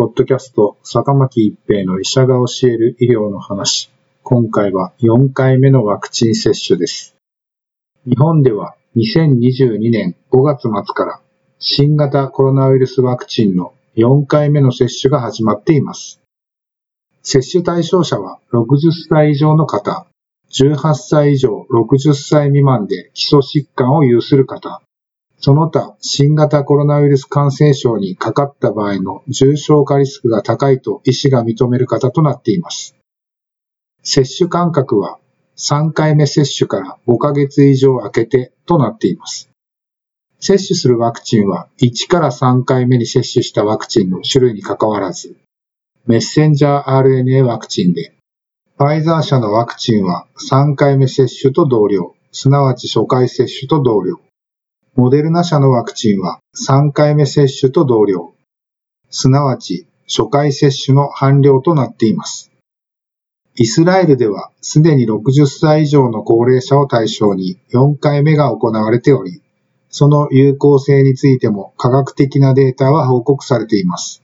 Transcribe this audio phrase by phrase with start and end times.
[0.00, 3.90] ポッドキャスト、坂巻一平の医者が教える医療の話。
[4.22, 7.16] 今回は4回目のワクチン接種です。
[8.06, 11.20] 日本では2022年5月末から
[11.58, 16.22] 新型コロナウイルスワクチンの4回目の接種が始まっています。
[17.20, 20.06] 接種対象者は60歳以上の方、
[20.50, 24.80] 18歳以上60歳未満で基礎疾患を有する方、
[25.40, 32.94] その他、新型コロナウイルス感染症にかかった場合の重症化リスクが高いと医師が認める方となっています。
[34.02, 35.18] 接種間隔は
[35.56, 39.50] 3回目接種から5ヶ月以上空けてとなっています。
[40.40, 45.36] 接種するワクチンは1から3回目に接種したワクチンの種類にかかわらず、
[46.06, 48.14] メッセンジャー RNA ワクチンで、
[48.76, 54.20] ファイザー社のワクチンは3回目接種と同量、すなわち初回接種と同量。
[54.96, 58.34] モデルナ社のワクチンは3回目接種と同量、
[59.08, 62.50] すなわち初回接種の半量となっています。
[63.54, 69.42] イスラエルではすでに60歳以上の高齢者を対象に4回目が行われており、
[69.90, 74.22] その有効性についても科学的なデータは報告されています。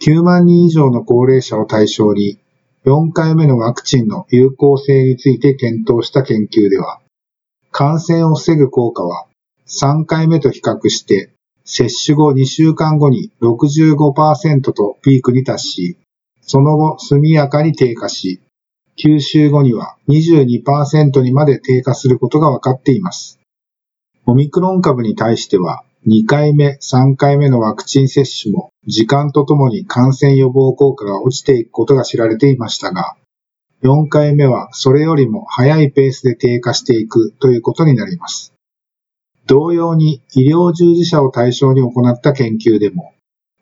[0.00, 2.40] 9万人以上の高齢者を対象に
[2.84, 7.00] 4回目のワクチンの有効性について検討した研究では、
[7.70, 9.26] 感染を防ぐ効果は
[9.72, 11.32] 3回目と比較して、
[11.64, 15.98] 接種後2週間後に65%とピークに達し、
[16.42, 18.40] その後速やかに低下し、
[18.98, 23.40] 9週後には22%にまで低下することが分かっています。
[24.26, 33.14] オミクロン株に対しては、2回目、3回目のワクチン接種も時間とともに感染予防効果が落ちていくことが知られていましたが、
[33.82, 38.52] 4回目はそれよりも早いペースで低下していくということになります。
[39.46, 43.12] 同様に医療従事者を対象に行った研究でも、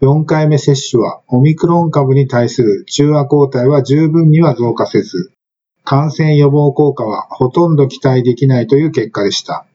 [0.00, 5.32] 4回目接種はオミクロン株に対する中和抗体は十分には増加せず、
[5.84, 9.66] 感染予防効果はほとんど期待できないという結果でした。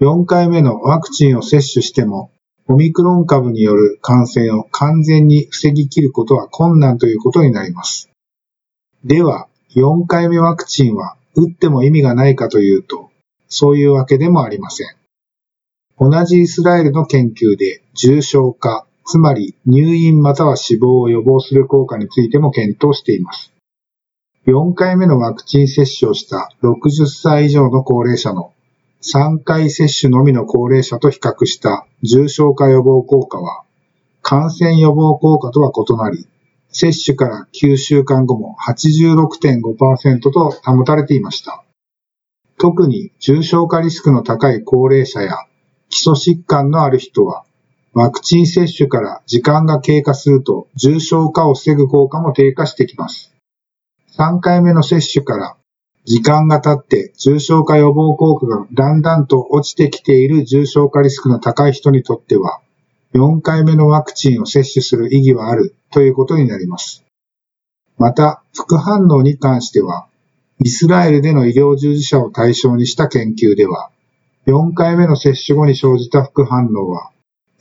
[0.00, 2.30] 4回目のワクチンを接種しても、
[2.68, 8.10] オミクロン株による感染を完全に防ぎ切ることは困難ということになります。
[9.04, 13.09] では、4回目ワクチンは打っても意味がないかというと、
[13.50, 14.86] そういうわけでもありません。
[15.98, 23.52] 同じイスラエルの研究で重症化、つまり入院または死亡を予防する効果についても検討しています。
[24.46, 28.54] 4回目のワクチン接種をした60歳以上の高齢者の
[29.02, 33.64] 3回接種のみの高齢者と比較した重症化予防効果は、
[34.20, 36.26] 感染予防効果とは異なり、
[36.68, 41.64] 接種から9週間後も86.5%と保たれていました。
[42.60, 45.46] 特に重症化リスクの高い高齢者や
[45.88, 47.44] 基礎疾患のある人は、
[47.94, 53.34] ワクチン接種から時間が経過すると重症化を防ぐ効果も低下してきます。
[54.18, 55.56] 3回目の接種から
[56.04, 62.60] 時間が経って重症化予防効果がだんだんと落ちてきている重症化リスクの高い人にとっては、
[63.14, 67.04] 4回目のワクチンを接種する意義はあるということになります。
[67.96, 70.09] また、副反応に関しては、
[70.62, 73.90] イスラエルでの医療従事者を対象にした研究では、
[74.46, 77.10] 4回目の接種後に生じた副反応は、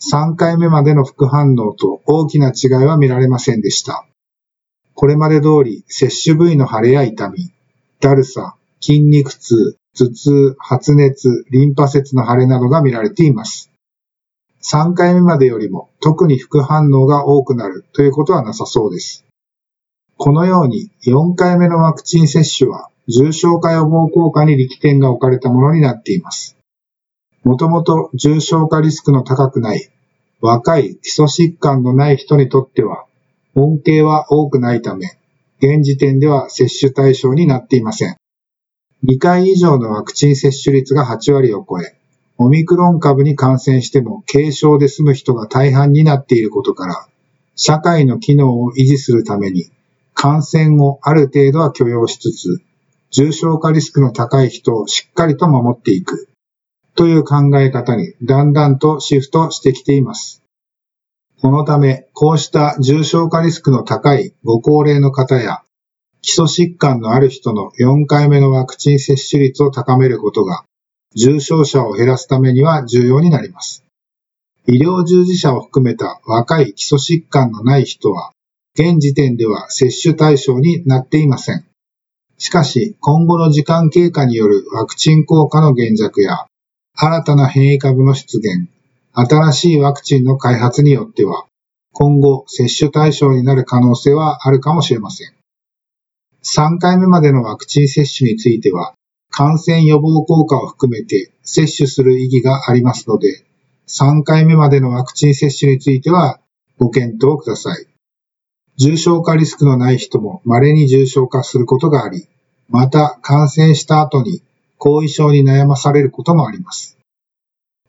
[0.01, 4.05] 3回目までの副反応と大きな違いは見られませんでした。
[4.95, 7.51] これまで通り接種部位の腫れや痛み、
[8.01, 13.71] だるさ、筋肉痛、頭痛、発熱、リンパ節の腫れなどが見られています。
[14.61, 19.23] 3回目までよりも特に副反応が多くなるということはなさそうです。
[20.21, 26.57] このように4回目のワクチン接種は重症化予防効果に力点が置かれたものになっています。
[27.45, 29.89] もともと重症化リスクの高くない
[30.41, 33.05] 若い基礎疾患のない人にとっては
[33.55, 35.17] 恩恵は多くないため、
[35.61, 38.17] 現時点では接種対象になっていません。
[39.05, 41.95] 2回以上のワクチン接種率が8割を超え、
[42.37, 47.07] オミクロン株に感染しても軽症で済む人が大半になっていることから、
[47.55, 49.71] 社会の機能を維持するために、
[50.21, 52.61] 感染をある程度は許容しつつ、
[53.09, 56.27] 重症化リスクの高い人をしっかりと守っていく、
[56.95, 60.43] という考え方にだんだんとシフトしてきています。
[61.41, 65.61] このため、こうした重症化リスクの高いご高齢の方や、
[66.21, 70.65] 基礎疾患のある人の4回目のワクチン接種率を高めることが、
[71.15, 73.85] 重症者を減らすためには重要になります。
[74.67, 78.33] 医療従事者を含めた若い基礎疾患のない人は、
[78.75, 81.65] 現時点では接種対象になっていません。
[82.37, 86.45] しかし、今後の時間経過によるワクチン効果の減弱や、
[86.95, 88.69] 新たな変異株の出現、
[89.13, 91.45] 新しいワクチンの開発によっては、
[91.91, 95.33] 今後接種対象になる可能性はあるかもしれません。
[96.43, 98.93] 3回目までのワクチン接種については、
[99.29, 103.43] 感染予防効果を含めて接種する意義がありますので、
[103.87, 106.39] 3回目までのワクチン接種については
[106.77, 107.88] ご検討ください。
[108.79, 112.29] 重症化リスクのない人も稀に重症化することがあり、
[112.69, 114.41] また感染した後に
[114.77, 116.97] 後遺症に悩まされることもあります。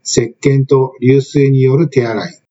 [0.04, 2.42] 石鹸と流水による手洗い、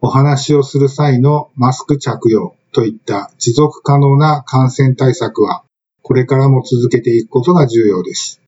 [0.00, 5.62] お話をする際のマスク着用といった持続可能な感染対策は
[6.02, 8.40] これからも続けていくことが重要です。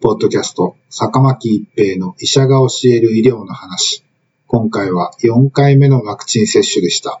[0.00, 4.04] ポッドキャスト、坂巻一平の医者が教える医療の話。
[4.46, 7.20] 今回は4回目のワクチン接種でした。